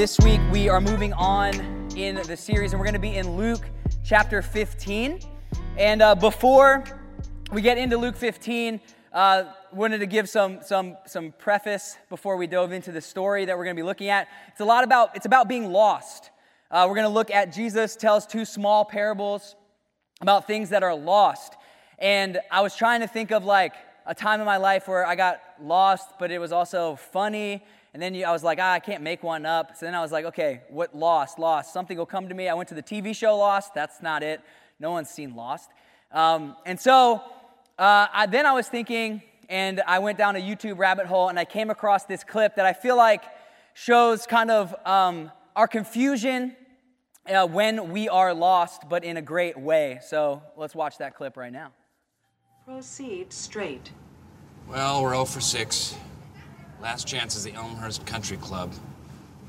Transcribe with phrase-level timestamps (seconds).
[0.00, 1.54] this week we are moving on
[1.94, 3.60] in the series, and we're going to be in Luke
[4.02, 5.20] chapter 15.
[5.76, 6.84] And uh, before
[7.52, 8.80] we get into Luke 15,
[9.12, 9.44] uh,
[9.74, 13.64] wanted to give some some some preface before we dove into the story that we're
[13.64, 14.26] going to be looking at.
[14.48, 16.30] It's a lot about it's about being lost.
[16.70, 19.54] Uh, we're going to look at Jesus tells two small parables
[20.22, 21.56] about things that are lost,
[21.98, 23.74] and I was trying to think of like
[24.06, 27.62] a time in my life where I got lost, but it was also funny
[27.92, 29.76] and then you, I was like, ah, I can't make one up.
[29.76, 31.38] So then I was like, okay, what Lost?
[31.38, 31.72] Lost.
[31.72, 32.48] Something will come to me.
[32.48, 33.74] I went to the TV show Lost.
[33.74, 34.40] That's not it.
[34.78, 35.70] No one's seen Lost.
[36.12, 37.22] Um, and so
[37.78, 41.38] uh, I, then I was thinking, and I went down a YouTube rabbit hole, and
[41.38, 43.24] I came across this clip that I feel like
[43.74, 46.54] shows kind of um, our confusion
[47.28, 49.98] uh, when we are lost, but in a great way.
[50.06, 51.72] So let's watch that clip right now.
[52.64, 53.90] Proceed straight.
[54.68, 55.96] Well, we're 0 for 6.
[56.82, 58.72] Last chance is the Elmhurst Country Club,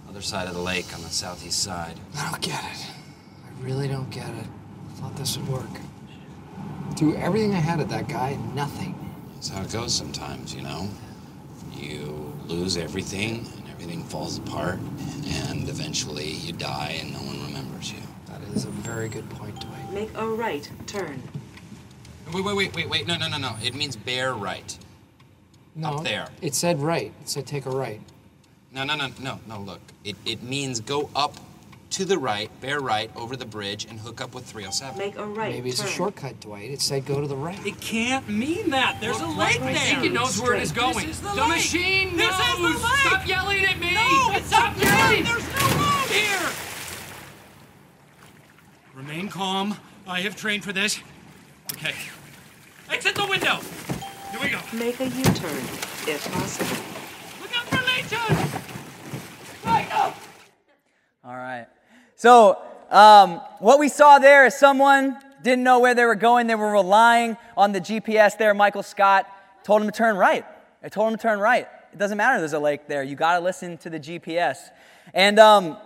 [0.10, 1.98] other side of the lake on the southeast side.
[2.18, 2.88] I don't get it.
[3.46, 4.46] I really don't get it.
[4.90, 5.70] I thought this would work.
[6.98, 8.96] Threw everything I had at that guy, nothing.
[9.36, 10.90] That's how it goes sometimes, you know?
[11.74, 14.80] You lose everything, and everything falls apart,
[15.26, 18.00] and eventually you die and no one remembers you.
[18.28, 19.94] That is a very good point, Dwight.
[19.94, 21.24] Make a right turn.
[22.34, 23.08] Wait, wait, wait, wait, wait.
[23.08, 23.56] No, no, no, no.
[23.64, 24.78] It means bear right.
[25.76, 26.28] No, Up there.
[26.42, 27.14] It said right.
[27.22, 28.02] It said take a right.
[28.74, 29.82] No, no, no, no, no, look.
[30.04, 31.36] It, it means go up
[31.92, 34.98] to the right, bear right, over the bridge, and hook up with 307.
[34.98, 35.90] Make a right Maybe it's turn.
[35.90, 36.70] a shortcut, Dwight.
[36.72, 37.60] It said go to the right.
[37.66, 39.00] It can't mean that.
[39.02, 39.76] There's a lake right there.
[39.76, 41.06] think it knows where it is going.
[41.06, 41.50] This is the the lake.
[41.50, 42.78] machine This is the lake.
[42.78, 43.94] Stop yelling at me.
[43.94, 44.86] No, it's Stop up here.
[44.88, 45.24] yelling.
[45.26, 46.50] There's no road here.
[48.94, 49.76] Remain calm.
[50.08, 51.00] I have trained for this.
[51.74, 51.94] Okay.
[52.90, 53.60] Exit the window.
[54.72, 54.86] Here we go.
[54.86, 55.58] Make a U-turn,
[56.08, 56.78] if possible.
[57.42, 59.66] Look out for legions!
[59.66, 60.14] Michael!
[61.24, 61.68] All right.
[62.16, 66.48] So, um, what we saw there is someone didn't know where they were going.
[66.48, 68.54] They were relying on the GPS there.
[68.54, 69.28] Michael Scott
[69.64, 70.46] told him to turn right.
[70.84, 71.68] I told him to turn right.
[71.94, 73.04] It doesn't matter there's a lake there.
[73.04, 74.58] You got to listen to the GPS.
[75.14, 75.78] And um,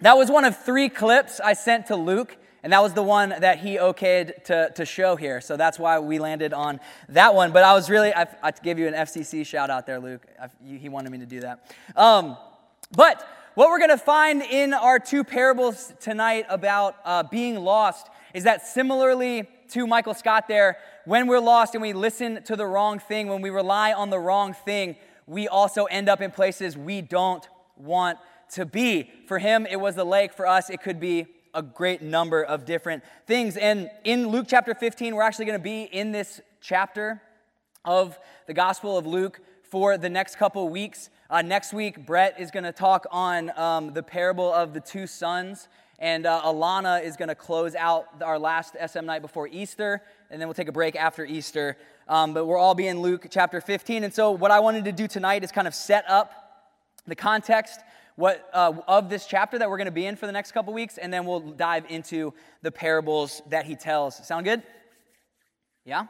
[0.00, 2.36] that was one of three clips I sent to Luke.
[2.62, 5.40] And that was the one that he okayed to, to show here.
[5.40, 7.52] So that's why we landed on that one.
[7.52, 10.26] But I was really, I, I give you an FCC shout out there, Luke.
[10.40, 11.74] I, he wanted me to do that.
[11.96, 12.36] Um,
[12.92, 18.08] but what we're going to find in our two parables tonight about uh, being lost
[18.34, 22.66] is that similarly to Michael Scott there, when we're lost and we listen to the
[22.66, 26.76] wrong thing, when we rely on the wrong thing, we also end up in places
[26.76, 28.18] we don't want
[28.50, 29.10] to be.
[29.26, 30.32] For him, it was the lake.
[30.32, 33.56] For us, it could be a great number of different things.
[33.56, 37.20] And in Luke chapter 15, we're actually going to be in this chapter
[37.84, 41.10] of the Gospel of Luke for the next couple weeks.
[41.28, 45.06] Uh, next week, Brett is going to talk on um, the parable of the two
[45.06, 45.68] sons.
[45.98, 50.02] And uh, Alana is going to close out our last SM night before Easter.
[50.30, 51.76] And then we'll take a break after Easter.
[52.08, 54.04] Um, but we'll all be in Luke chapter 15.
[54.04, 56.32] And so, what I wanted to do tonight is kind of set up
[57.06, 57.80] the context
[58.20, 60.74] what, uh, of this chapter that we're going to be in for the next couple
[60.74, 64.26] weeks, and then we'll dive into the parables that he tells.
[64.26, 64.62] Sound good?
[65.86, 66.04] Yeah?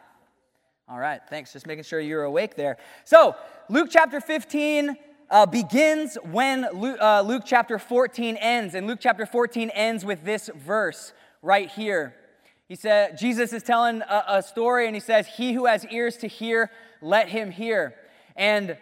[0.88, 1.53] All right, thanks.
[1.53, 2.78] Just making sure you're awake there.
[3.04, 3.37] So,
[3.69, 4.97] Luke chapter 15
[5.31, 10.25] uh, begins when Luke, uh, Luke chapter 14 ends, and Luke chapter 14 ends with
[10.25, 12.16] this verse right here.
[12.66, 16.16] He said, Jesus is telling a, a story, and he says, He who has ears
[16.19, 17.94] to hear, let him hear.
[18.34, 18.77] And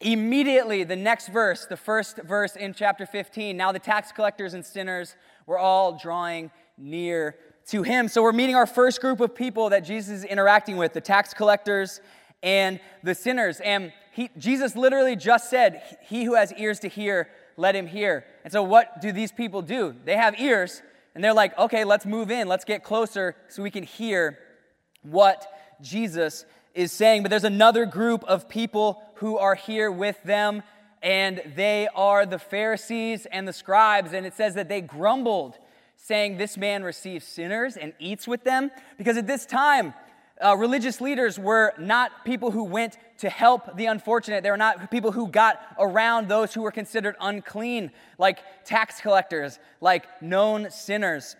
[0.00, 4.64] Immediately, the next verse, the first verse in chapter 15, now the tax collectors and
[4.64, 5.16] sinners
[5.46, 7.36] were all drawing near
[7.68, 8.06] to him.
[8.06, 11.34] So we're meeting our first group of people that Jesus is interacting with the tax
[11.34, 12.00] collectors
[12.44, 13.60] and the sinners.
[13.60, 18.24] And he, Jesus literally just said, He who has ears to hear, let him hear.
[18.44, 19.96] And so, what do these people do?
[20.04, 20.80] They have ears,
[21.14, 24.38] and they're like, Okay, let's move in, let's get closer so we can hear
[25.02, 25.46] what
[25.80, 26.44] Jesus
[26.78, 27.22] is saying.
[27.22, 30.62] But there's another group of people who are here with them,
[31.02, 34.12] and they are the Pharisees and the scribes.
[34.12, 35.58] And it says that they grumbled,
[35.96, 38.70] saying, This man receives sinners and eats with them.
[38.96, 39.92] Because at this time,
[40.40, 44.44] uh, religious leaders were not people who went to help the unfortunate.
[44.44, 49.58] They were not people who got around those who were considered unclean, like tax collectors,
[49.80, 51.34] like known sinners.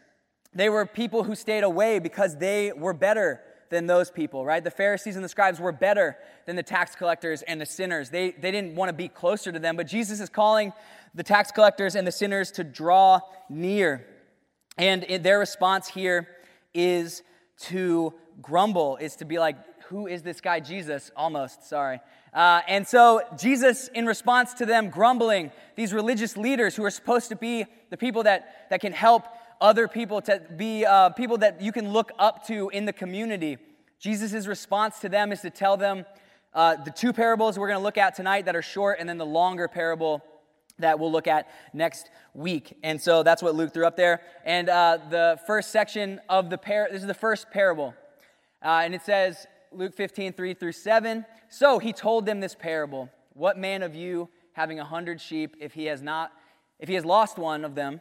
[0.53, 4.63] They were people who stayed away because they were better than those people, right?
[4.63, 6.17] The Pharisees and the scribes were better
[6.47, 8.11] than the tax collectors and the sinners.
[8.11, 10.73] They, they didn't want to be closer to them, but Jesus is calling
[11.15, 14.07] the tax collectors and the sinners to draw near.
[14.77, 16.29] And their response here
[16.73, 17.23] is
[17.61, 19.57] to grumble, is to be like,
[19.89, 21.11] who is this guy Jesus?
[21.17, 22.01] Almost, sorry.
[22.33, 27.31] Uh, and so Jesus, in response to them grumbling, these religious leaders who are supposed
[27.31, 29.25] to be the people that, that can help
[29.61, 33.59] other people to be uh, people that you can look up to in the community,
[33.99, 36.07] Jesus' response to them is to tell them
[36.55, 39.19] uh, the two parables we're going to look at tonight that are short, and then
[39.19, 40.25] the longer parable
[40.79, 42.77] that we'll look at next week.
[42.83, 44.23] And so that's what Luke threw up there.
[44.45, 47.95] And uh, the first section of the par this is the first parable.
[48.63, 51.25] Uh, and it says, Luke 15, 3 through 7.
[51.49, 55.75] So he told them this parable What man of you, having a hundred sheep, if
[55.75, 56.33] he has not,
[56.79, 58.01] if he has lost one of them,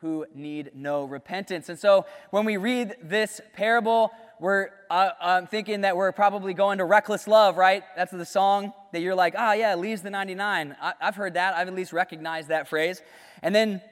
[0.00, 1.68] who need no repentance.
[1.68, 6.84] And so when we read this parable, we're uh, thinking that we're probably going to
[6.84, 7.84] reckless love, right?
[7.96, 10.76] That's the song that you're like, ah, oh, yeah, leaves the 99.
[10.80, 11.54] I, I've heard that.
[11.54, 13.02] I've at least recognized that phrase.
[13.42, 13.82] And then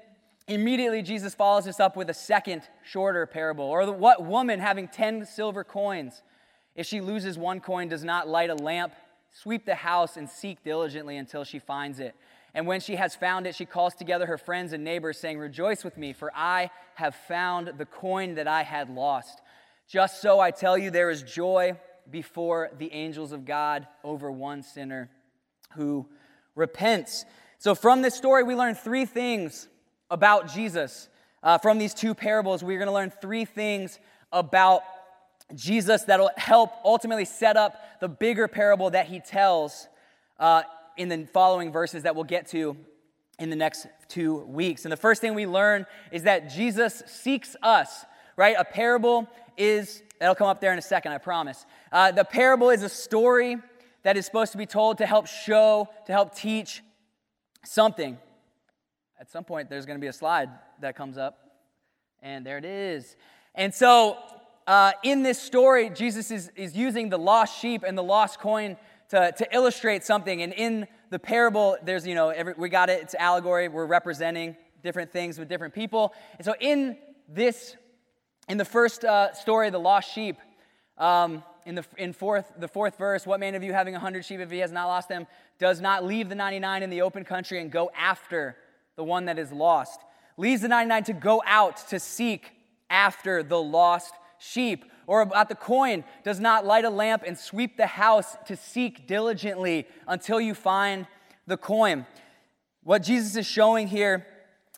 [0.46, 3.66] immediately Jesus follows this up with a second, shorter parable.
[3.66, 6.22] Or the, what woman having 10 silver coins,
[6.74, 8.94] if she loses one coin, does not light a lamp,
[9.30, 12.16] sweep the house, and seek diligently until she finds it?
[12.54, 15.84] And when she has found it, she calls together her friends and neighbors, saying, Rejoice
[15.84, 19.40] with me, for I have found the coin that I had lost.
[19.86, 21.76] Just so I tell you, there is joy
[22.10, 25.10] before the angels of God over one sinner
[25.74, 26.06] who
[26.54, 27.24] repents.
[27.58, 29.68] So, from this story, we learn three things
[30.10, 31.08] about Jesus.
[31.42, 33.98] Uh, from these two parables, we're going to learn three things
[34.32, 34.82] about
[35.54, 39.88] Jesus that'll help ultimately set up the bigger parable that he tells
[40.38, 40.62] uh,
[40.98, 42.76] in the following verses that we'll get to
[43.38, 44.84] in the next two weeks.
[44.84, 48.04] And the first thing we learn is that Jesus seeks us,
[48.36, 48.56] right?
[48.58, 51.64] A parable is, that'll come up there in a second, I promise.
[51.92, 53.56] Uh, the parable is a story
[54.02, 56.82] that is supposed to be told to help show, to help teach
[57.64, 58.18] something.
[59.20, 61.38] At some point, there's going to be a slide that comes up,
[62.22, 63.16] and there it is.
[63.54, 64.16] And so,
[64.66, 68.76] uh, in this story, Jesus is, is using the lost sheep and the lost coin
[69.10, 70.42] to, to illustrate something.
[70.42, 73.68] And in the parable, there's, you know, every, we got it, it's allegory.
[73.68, 76.14] We're representing different things with different people.
[76.38, 76.96] And so, in
[77.28, 77.76] this
[78.48, 80.36] in the first uh, story, the lost sheep,
[80.96, 84.24] um, in, the, in fourth, the fourth verse, what man of you having a hundred
[84.24, 85.26] sheep, if he has not lost them,
[85.58, 88.56] does not leave the 99 in the open country and go after
[88.96, 90.00] the one that is lost?
[90.38, 92.52] Leaves the 99 to go out to seek
[92.88, 94.84] after the lost sheep.
[95.06, 99.06] Or about the coin, does not light a lamp and sweep the house to seek
[99.06, 101.06] diligently until you find
[101.46, 102.06] the coin.
[102.84, 104.26] What Jesus is showing here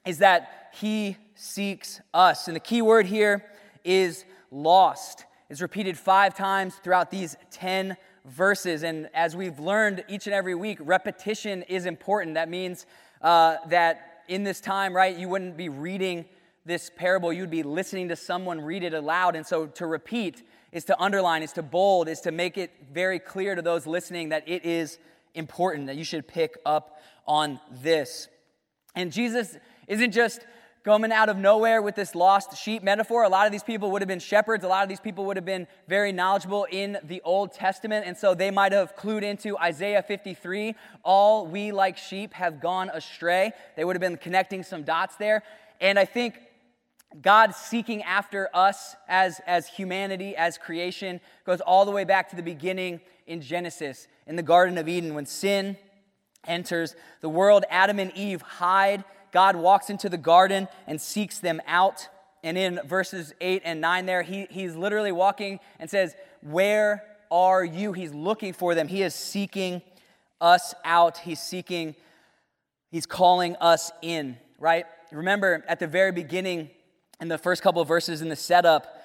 [0.06, 2.46] is that he seeks us.
[2.46, 3.44] And the key word here
[3.84, 5.24] is lost.
[5.48, 8.82] It's repeated five times throughout these 10 verses.
[8.82, 12.34] And as we've learned each and every week, repetition is important.
[12.34, 12.86] That means
[13.20, 16.24] uh, that in this time, right, you wouldn't be reading
[16.64, 19.36] this parable, you'd be listening to someone read it aloud.
[19.36, 20.42] And so to repeat
[20.72, 24.28] is to underline, is to bold, is to make it very clear to those listening
[24.28, 24.98] that it is
[25.34, 28.28] important, that you should pick up on this.
[28.94, 29.56] And Jesus
[29.88, 30.44] isn't just
[30.82, 33.22] coming out of nowhere with this lost sheep metaphor.
[33.24, 34.64] A lot of these people would have been shepherds.
[34.64, 38.06] A lot of these people would have been very knowledgeable in the Old Testament.
[38.06, 40.74] And so they might have clued into Isaiah 53
[41.04, 43.52] all we like sheep have gone astray.
[43.76, 45.42] They would have been connecting some dots there.
[45.80, 46.40] And I think
[47.22, 52.36] God seeking after us as, as humanity, as creation, goes all the way back to
[52.36, 55.76] the beginning in Genesis, in the Garden of Eden, when sin
[56.46, 57.64] enters the world.
[57.68, 62.08] Adam and Eve hide God walks into the garden and seeks them out.
[62.42, 67.64] And in verses 8 and 9 there, he, he's literally walking and says, Where are
[67.64, 67.92] you?
[67.92, 68.88] He's looking for them.
[68.88, 69.82] He is seeking
[70.40, 71.18] us out.
[71.18, 71.94] He's seeking,
[72.90, 74.86] he's calling us in, right?
[75.12, 76.70] Remember at the very beginning,
[77.20, 79.02] in the first couple of verses in the setup,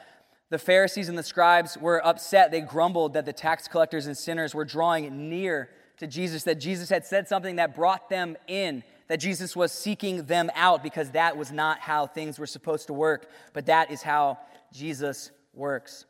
[0.50, 2.52] the Pharisees and the scribes were upset.
[2.52, 6.90] They grumbled that the tax collectors and sinners were drawing near to Jesus, that Jesus
[6.90, 11.38] had said something that brought them in that Jesus was seeking them out because that
[11.38, 14.40] was not how things were supposed to work, but that is how
[14.74, 16.06] Jesus works.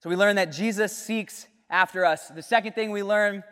[0.00, 2.28] So we learn that Jesus seeks after us.
[2.28, 3.42] The second thing we learn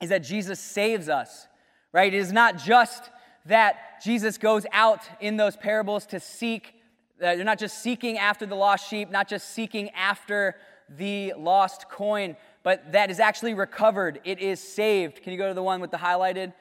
[0.00, 1.48] is that Jesus saves us,
[1.92, 2.12] right?
[2.12, 3.10] It is not just
[3.46, 6.74] that Jesus goes out in those parables to seek,
[7.22, 10.56] uh, they're not just seeking after the lost sheep, not just seeking after
[10.88, 14.20] the lost coin, but that is actually recovered.
[14.24, 15.22] It is saved.
[15.22, 16.52] Can you go to the one with the highlighted?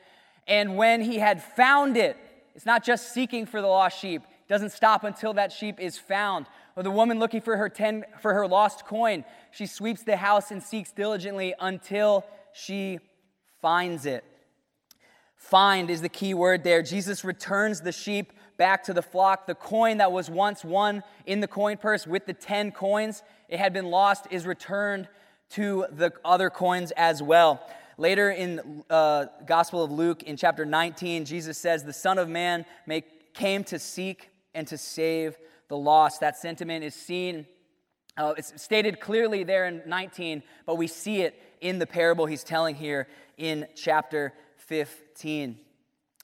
[0.48, 2.18] And when he had found it,
[2.56, 4.22] It's not just seeking for the lost sheep.
[4.24, 6.48] It doesn't stop until that sheep is found.
[6.78, 9.26] Or the woman looking for her ten for her lost coin.
[9.52, 13.00] She sweeps the house and seeks diligently until she
[13.62, 14.24] finds it.
[15.36, 16.82] Find is the key word there.
[16.82, 19.48] Jesus returns the sheep back to the flock.
[19.48, 23.60] The coin that was once won in the coin purse with the 10 coins, it
[23.60, 25.08] had been lost, is returned
[25.52, 27.62] to the other coins as well.
[27.98, 32.66] Later in uh, Gospel of Luke, in chapter 19, Jesus says, The Son of Man
[32.86, 35.38] may, came to seek and to save
[35.68, 36.20] the lost.
[36.20, 37.46] That sentiment is seen,
[38.18, 42.44] uh, it's stated clearly there in 19, but we see it in the parable he's
[42.44, 44.34] telling here in chapter
[44.68, 45.58] 15.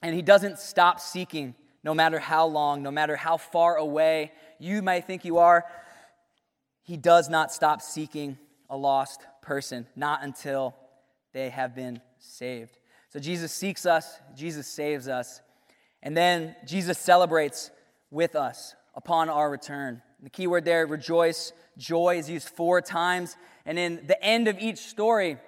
[0.02, 4.82] And he doesn't stop seeking no matter how long, no matter how far away you
[4.82, 5.64] may think you are.
[6.82, 10.74] He does not stop seeking a lost person, not until
[11.32, 12.78] they have been saved.
[13.10, 15.40] So Jesus seeks us, Jesus saves us,
[16.02, 17.70] and then Jesus celebrates
[18.10, 20.02] with us upon our return.
[20.22, 23.36] The key word there, rejoice, joy, is used four times.
[23.66, 25.38] And in the end of each story,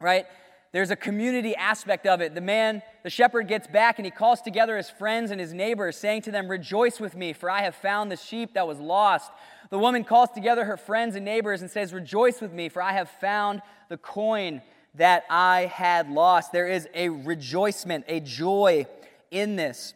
[0.00, 0.26] right,
[0.74, 2.34] there's a community aspect of it.
[2.34, 5.96] The man, the shepherd gets back and he calls together his friends and his neighbors,
[5.96, 9.30] saying to them, Rejoice with me, for I have found the sheep that was lost.
[9.70, 12.92] The woman calls together her friends and neighbors and says, Rejoice with me, for I
[12.92, 14.62] have found the coin
[14.96, 16.50] that I had lost.
[16.50, 18.86] There is a rejoicement, a joy
[19.30, 19.94] in this.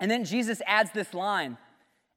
[0.00, 1.58] And then Jesus adds this line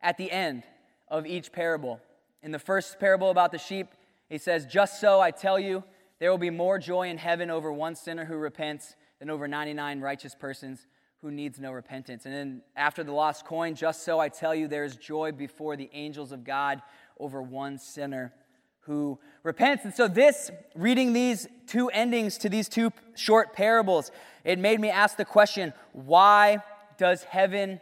[0.01, 0.63] at the end
[1.09, 1.99] of each parable.
[2.41, 3.87] In the first parable about the sheep,
[4.29, 5.83] he says, Just so I tell you,
[6.19, 10.01] there will be more joy in heaven over one sinner who repents than over 99
[10.01, 10.88] righteous persons
[11.21, 12.25] who needs no repentance.
[12.25, 15.75] And then after the lost coin, just so I tell you, there is joy before
[15.75, 16.81] the angels of God
[17.19, 18.33] over one sinner
[18.81, 19.83] who repents.
[19.83, 24.12] And so, this, reading these two endings to these two short parables,
[24.43, 26.59] it made me ask the question why
[26.97, 27.81] does heaven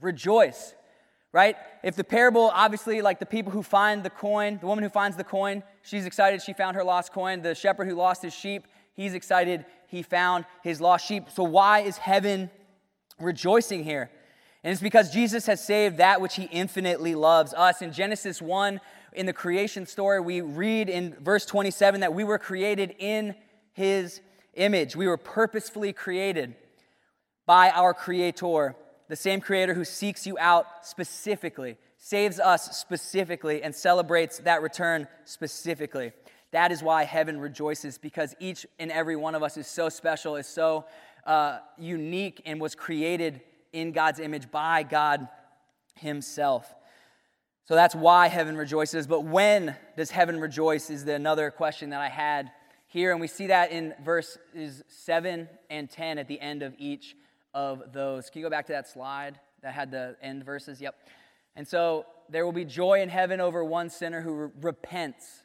[0.00, 0.74] rejoice?
[1.38, 1.56] Right?
[1.84, 5.16] If the parable, obviously, like the people who find the coin, the woman who finds
[5.16, 7.42] the coin, she's excited she found her lost coin.
[7.42, 11.30] The shepherd who lost his sheep, he's excited he found his lost sheep.
[11.30, 12.50] So, why is heaven
[13.20, 14.10] rejoicing here?
[14.64, 17.82] And it's because Jesus has saved that which he infinitely loves us.
[17.82, 18.80] In Genesis 1,
[19.12, 23.36] in the creation story, we read in verse 27 that we were created in
[23.74, 24.20] his
[24.54, 24.96] image.
[24.96, 26.56] We were purposefully created
[27.46, 28.74] by our Creator
[29.08, 35.08] the same creator who seeks you out specifically, saves us specifically, and celebrates that return
[35.24, 36.12] specifically.
[36.50, 40.36] That is why heaven rejoices, because each and every one of us is so special,
[40.36, 40.86] is so
[41.26, 43.40] uh, unique, and was created
[43.72, 45.28] in God's image by God
[45.94, 46.74] Himself.
[47.66, 49.06] So that's why heaven rejoices.
[49.06, 52.50] But when does heaven rejoice is the another question that I had
[52.88, 53.12] here.
[53.12, 57.14] And we see that in verses 7 and 10 at the end of each
[57.54, 58.30] of those.
[58.30, 60.80] Can you go back to that slide that had the end verses?
[60.80, 60.94] Yep.
[61.56, 65.42] And so there will be joy in heaven over one sinner who re- repents.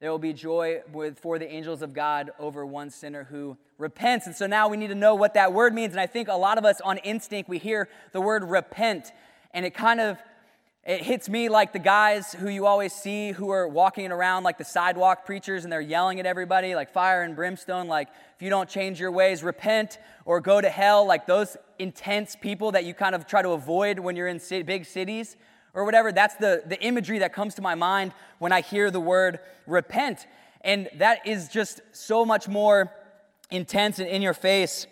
[0.00, 4.26] There will be joy with, for the angels of God over one sinner who repents.
[4.26, 5.92] And so now we need to know what that word means.
[5.92, 9.12] And I think a lot of us on instinct, we hear the word repent,
[9.52, 10.18] and it kind of
[10.84, 14.58] it hits me like the guys who you always see who are walking around like
[14.58, 18.50] the sidewalk preachers and they're yelling at everybody like fire and brimstone, like if you
[18.50, 22.94] don't change your ways, repent or go to hell, like those intense people that you
[22.94, 25.36] kind of try to avoid when you're in big cities
[25.72, 26.10] or whatever.
[26.10, 30.26] That's the, the imagery that comes to my mind when I hear the word repent.
[30.62, 32.90] And that is just so much more
[33.52, 34.88] intense and in your face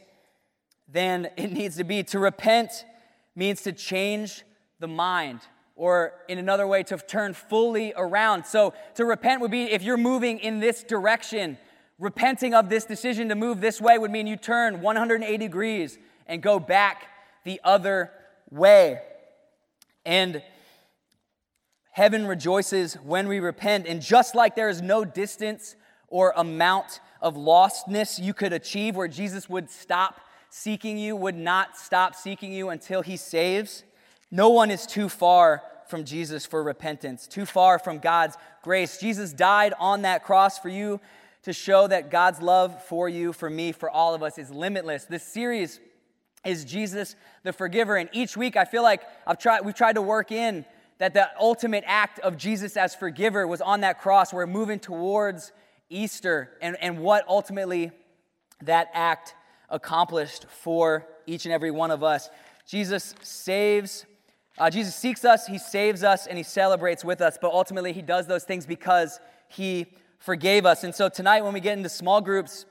[0.89, 2.05] than it needs to be.
[2.05, 2.85] To repent
[3.35, 4.45] means to change
[4.79, 5.41] the mind
[5.81, 8.45] or in another way, to turn fully around.
[8.45, 11.57] So to repent would be if you're moving in this direction,
[11.99, 16.43] repenting of this decision to move this way would mean you turn 180 degrees and
[16.43, 17.07] go back
[17.45, 18.13] the other
[18.51, 19.01] way.
[20.05, 20.43] And
[21.93, 23.87] heaven rejoices when we repent.
[23.87, 25.77] And just like there is no distance
[26.09, 30.21] or amount of lostness you could achieve where Jesus would stop
[30.51, 33.85] seeking you, would not stop seeking you until he saves,
[34.31, 38.99] no one is too far from Jesus for repentance, too far from God's grace.
[38.99, 41.01] Jesus died on that cross for you
[41.43, 45.05] to show that God's love for you, for me, for all of us is limitless.
[45.05, 45.81] This series
[46.45, 50.03] is Jesus the forgiver and each week I feel like I've tried we've tried to
[50.03, 50.65] work in
[50.97, 54.33] that the ultimate act of Jesus as forgiver was on that cross.
[54.33, 55.53] We're moving towards
[55.89, 57.91] Easter and, and what ultimately
[58.63, 59.35] that act
[59.71, 62.29] accomplished for each and every one of us.
[62.67, 64.05] Jesus saves
[64.59, 68.03] uh, Jesus seeks us, he saves us, and he celebrates with us, but ultimately he
[68.03, 69.87] does those things because he
[70.19, 70.85] forgave us.
[70.85, 72.67] And so tonight, when we get into small groups,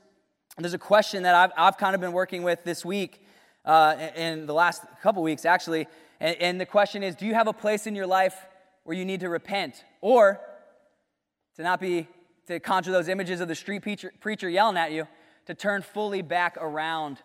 [0.58, 3.26] there's a question that I've, I've kind of been working with this week.
[3.66, 5.88] uh, in the last couple weeks, actually.
[6.20, 8.36] And, and the question is do you have a place in your life
[8.84, 9.84] where you need to repent?
[10.02, 10.40] Or
[11.56, 12.08] to not be,
[12.48, 15.08] to conjure those images of the street preacher, preacher yelling at you,
[15.46, 17.20] to turn fully back around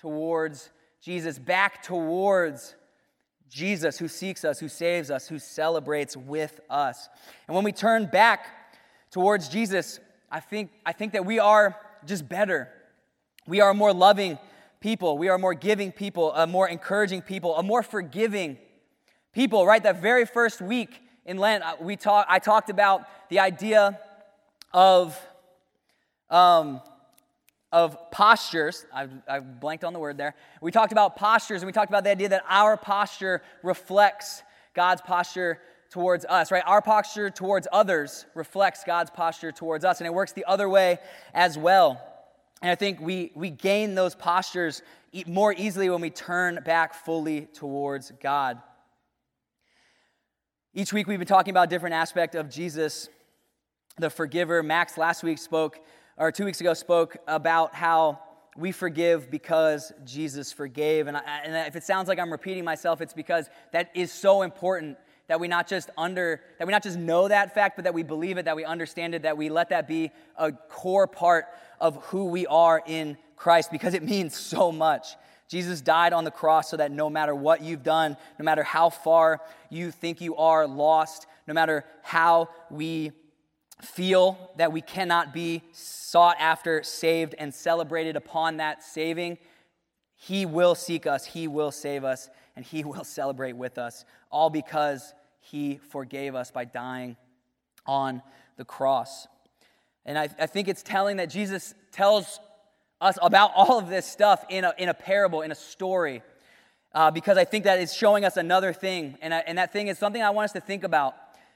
[0.00, 0.70] towards
[1.02, 2.74] Jesus, back towards
[3.50, 7.08] Jesus who seeks us, who saves us, who celebrates with us.
[7.46, 8.46] And when we turn back
[9.10, 11.76] towards Jesus, I think, I think that we are
[12.06, 12.68] just better.
[13.46, 14.38] We are more loving
[14.80, 15.18] people.
[15.18, 18.56] We are more giving people, a more encouraging people, a more forgiving
[19.32, 19.82] people, right?
[19.82, 23.98] That very first week in Lent, uh, we talk, I talked about the idea
[24.72, 25.20] of,
[26.30, 26.80] um,
[27.72, 28.84] of postures.
[28.92, 30.34] I've, I've blanked on the word there.
[30.60, 34.42] We talked about postures, and we talked about the idea that our posture reflects
[34.74, 35.60] God's posture
[35.90, 36.62] towards us, right?
[36.66, 40.98] Our posture towards others reflects God's posture towards us, and it works the other way
[41.34, 42.00] as well.
[42.62, 44.82] And I think we, we gain those postures
[45.26, 48.60] more easily when we turn back fully towards God.
[50.72, 53.08] Each week we've been talking about different aspect of Jesus,
[53.98, 54.62] the forgiver.
[54.62, 55.80] Max last week spoke,
[56.20, 58.20] or two weeks ago spoke about how
[58.54, 61.06] we forgive because Jesus forgave.
[61.06, 64.42] And, I, and if it sounds like I'm repeating myself, it's because that is so
[64.42, 64.98] important
[65.28, 68.02] that we not just under that we not just know that fact but that we
[68.02, 71.46] believe it that we understand it that we let that be a core part
[71.80, 75.14] of who we are in christ because it means so much
[75.46, 78.90] jesus died on the cross so that no matter what you've done no matter how
[78.90, 83.12] far you think you are lost no matter how we
[83.82, 89.38] feel that we cannot be sought after saved and celebrated upon that saving
[90.16, 94.50] he will seek us he will save us and he will celebrate with us all
[94.50, 97.16] because he forgave us by dying
[97.86, 98.22] on
[98.56, 99.26] the cross.
[100.04, 102.40] And I, I think it's telling that Jesus tells
[103.00, 106.22] us about all of this stuff in a, in a parable, in a story,
[106.94, 109.16] uh, because I think that it's showing us another thing.
[109.20, 111.14] And, I, and that thing is something I want us to think about.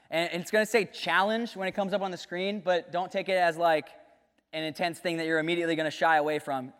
[0.09, 3.11] And, it's going to say challenge when it comes up on the screen, but don't
[3.11, 3.87] take it as like
[4.53, 6.73] an intense thing that you're immediately going to shy away from.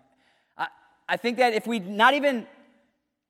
[0.58, 0.68] I,
[1.10, 2.48] I think that if we not even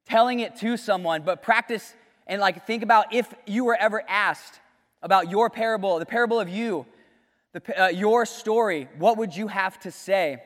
[0.08, 1.93] telling it to someone, but practice
[2.27, 4.60] and like think about if you were ever asked
[5.01, 6.86] about your parable, the parable of you,
[7.53, 10.41] the, uh, your story, what would you have to say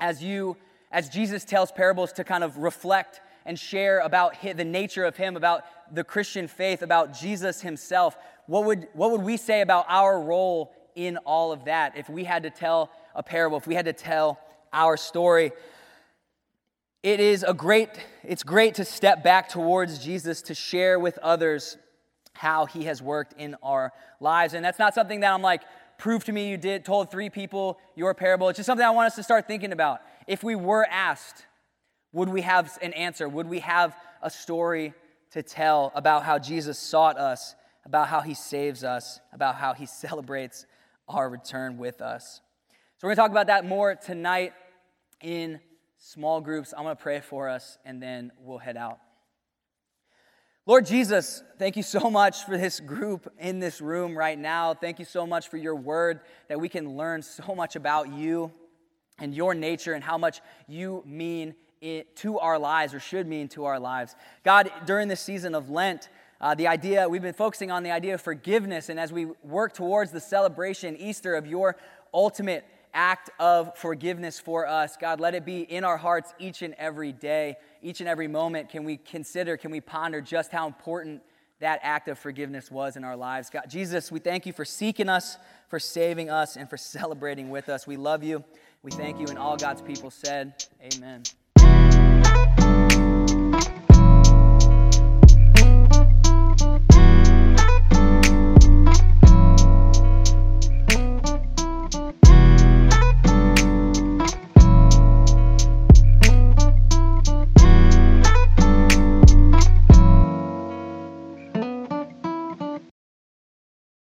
[0.00, 0.56] as you,
[0.90, 5.16] as Jesus tells parables to kind of reflect and share about his, the nature of
[5.16, 5.64] him, about
[5.94, 8.16] the Christian faith, about Jesus himself?
[8.52, 12.22] What would, what would we say about our role in all of that if we
[12.22, 14.38] had to tell a parable, if we had to tell
[14.74, 15.52] our story?
[17.02, 17.88] it is a great
[18.22, 21.76] it's great to step back towards jesus to share with others
[22.32, 24.54] how he has worked in our lives.
[24.54, 25.62] And that's not something that i'm like
[25.98, 28.48] prove to me you did told three people your parable.
[28.50, 30.00] It's just something i want us to start thinking about.
[30.28, 31.46] If we were asked
[32.12, 33.28] would we have an answer?
[33.28, 34.94] Would we have a story
[35.32, 39.86] to tell about how jesus sought us about how he saves us about how he
[40.04, 40.66] celebrates
[41.08, 42.40] our return with us
[43.02, 44.52] so we're going to talk about that more tonight
[45.20, 45.58] in
[45.98, 46.72] small groups.
[46.72, 49.00] I'm going to pray for us and then we'll head out.
[50.66, 54.72] Lord Jesus, thank you so much for this group in this room right now.
[54.74, 58.52] Thank you so much for your word that we can learn so much about you
[59.18, 63.48] and your nature and how much you mean it to our lives or should mean
[63.48, 64.14] to our lives.
[64.44, 66.08] God, during this season of Lent,
[66.42, 69.72] uh, the idea, we've been focusing on the idea of forgiveness, and as we work
[69.72, 71.76] towards the celebration, Easter, of your
[72.12, 74.96] ultimate act of forgiveness for us.
[75.00, 78.68] God, let it be in our hearts each and every day, each and every moment.
[78.68, 81.22] Can we consider, can we ponder just how important
[81.60, 83.48] that act of forgiveness was in our lives?
[83.48, 87.68] God, Jesus, we thank you for seeking us, for saving us, and for celebrating with
[87.68, 87.86] us.
[87.86, 88.44] We love you.
[88.82, 89.26] We thank you.
[89.28, 91.22] And all God's people said, Amen.